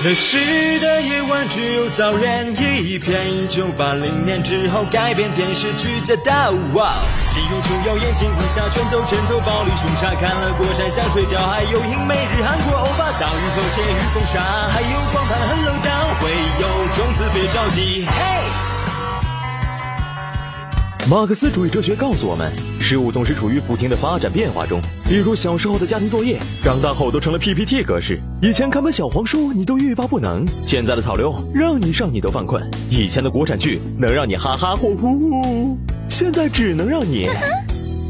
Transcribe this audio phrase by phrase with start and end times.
[0.00, 0.38] 那时
[0.80, 3.20] 的夜晚只有遭人一片。
[3.32, 6.52] 一九八零年之后改编电视剧《驾到》，
[7.32, 14.40] 金庸、琼瑶、言情、武侠、拳头、枕头、暴力、凶杀，看了国产想睡觉，还有英美日韩国欧巴，遭遇和谐与风沙，
[14.72, 16.30] 还有光盘很冷淡，会
[16.60, 18.06] 有种子别着急，
[21.10, 22.50] 马克思主义哲学告诉我们，
[22.80, 24.80] 事物总是处于不停的发展变化中。
[25.04, 28.20] 比如小时候的家庭作业，长大后都成了 PPT 格式。
[28.40, 32.62] 以前看本小黄书你都欲罢不能，现在的草榴让你上你都犯困。
[32.88, 35.76] 以前的国产剧能让你哈哈呼呼，
[36.08, 37.28] 现在只能让你。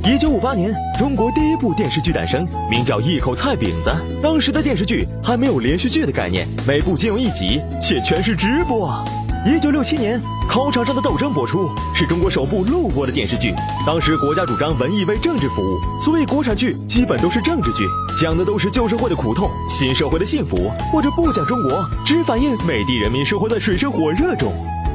[0.04, 3.90] 一九五八年，中国第一部电视剧诞生，名叫《一口菜饼子》。
[4.22, 9.02] 当时的电视剧还没有连续剧的概念，每部仅有一集，且全是直播。
[9.44, 13.52] 一九六七年，《考场上的斗争》播出，是中国首部录播的电视剧。
[13.84, 17.84] 当时国家主张文艺为政治服务，所以国产剧基本都是政治剧，
[18.20, 24.54] 讲的都是旧社会的苦痛、新社会的幸福，或者不讲中国，只反映美帝人民生活在水深火热中。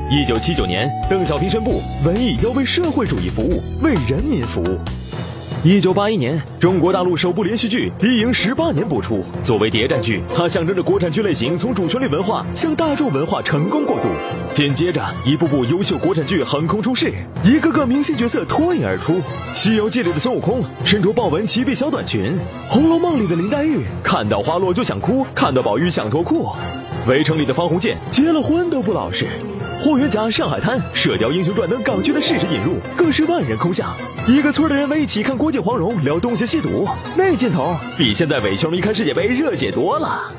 [0.10, 4.80] 一九七九年，邓小平宣布，文艺要为社会主义服务，为人民服务。
[5.64, 9.26] 一九八一年，中国大陆首部连续剧《敌营十八年》播出。
[9.44, 14.08] 作为谍战剧，它象征着国产剧类型从主旋律文化向大众文化成功过渡。
[14.54, 17.12] 紧接着，一部部优秀国产剧横空出世，
[17.44, 19.14] 一个个明星角色脱颖而出。
[19.56, 22.34] 《西游记》里的孙悟空身着豹纹齐臂小短裙，
[22.70, 26.46] 《红楼梦》里的林黛玉看到花落就想哭，看到宝玉想脱裤，
[27.10, 29.28] 《围城》里的方鸿渐结了婚都不老实。
[29.80, 33.88] 霍元甲、上海滩、射雕英雄传等港剧的适时引入，更是万人空巷。
[34.28, 40.32] 一个村的人围一起看郭靖、黄蓉聊东邪西毒，那劲头比现在伪球迷看世界杯热血多了。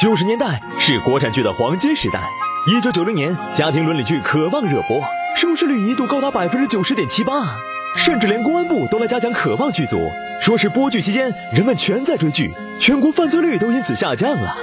[0.00, 2.22] 九十年代是国产剧的黄金时代。
[2.68, 5.02] 一九九零年，家庭伦理剧《渴望》热播，
[5.36, 7.56] 收视率一度高达百分之九十点七八，
[7.96, 9.96] 甚至连公安部都来嘉奖《渴望》剧组，
[10.40, 14.54] 说是播剧期间人们全在追剧，全国犯罪率都因此下降了。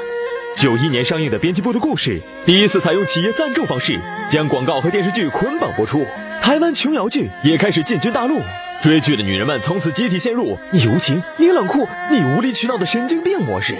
[0.55, 6.05] 九一年上映的编辑部的故事，第一次采用企业赞助方式，将广告和电视剧捆绑播出。
[6.41, 8.39] 台湾琼瑶剧也开始进军大陆，
[8.81, 13.75] 追剧的女人们从此集体陷入“你无情，你冷酷，你无理取闹”的神经病模式。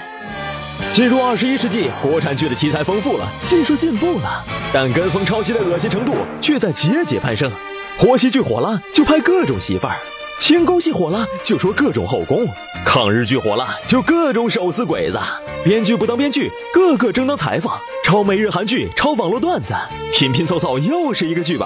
[0.92, 7.52] 进入二十一世纪，国产剧的题材丰富了，技术进步了，但跟风抄袭的恶心程度却在节节攀升。
[7.98, 9.94] 婆媳剧火了，就拍各种媳妇儿；
[10.44, 12.46] 清宫戏火了，就说各种后宫；
[12.86, 15.18] 抗日剧火了，就各种手撕鬼子。
[15.64, 17.72] 编剧不当编剧，个个争当裁缝，
[18.04, 19.74] 抄美日韩剧，抄网络段子，
[20.12, 21.66] 拼拼凑凑又是一个剧本。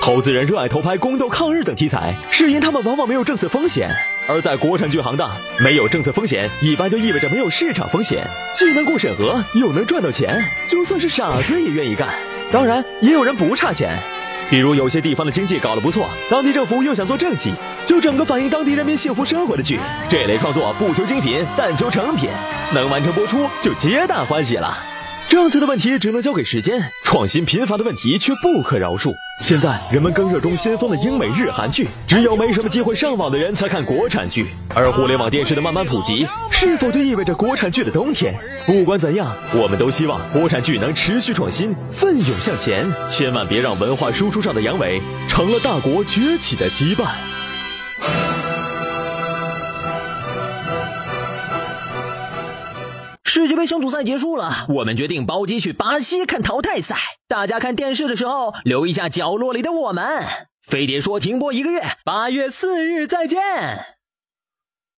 [0.00, 3.88] 投资人热爱偷拍宫斗、抗日等题材，是因他们往往没有政策风险。
[4.26, 5.30] 而在国产剧行当，
[5.60, 12.08] 没有政策风险，一般就意味着没有市场风险，既能过审核，又能赚到钱，就算是傻子也愿意干。
[12.50, 13.96] 当然，也有人不差钱。
[14.52, 17.50] 比如有些地方的经济搞得不错，当地政府又想做政绩，
[17.86, 19.80] 就整个反映当地人民幸福生活的剧。
[20.10, 22.28] 这类创作不求精品，但求成品，
[22.74, 24.76] 能完成播出就皆大欢喜了。
[25.26, 29.14] 政策的问题只能交给时间，创新贫乏的问题却不可饶恕。
[29.42, 34.46] 现在人们更热衷先锋的英美日韩剧，只有没什么机会上网的人才看国产剧。
[34.72, 38.32] 而互联网电视的慢慢普及，是否就意味着国产剧的冬天？
[38.64, 47.06] 不管怎样，我们都希望国产剧能持续创新，奋勇向前，千万别让文化输出上的阳痿成了大国崛起的羁绊。
[53.34, 56.96] 世界杯小组赛结束了，我们决定包机去巴西看淘汰赛。
[57.26, 60.22] 大家看电视的时候留一下角落里的我们。
[60.60, 63.38] 飞碟说停播一个月，八月四日再见。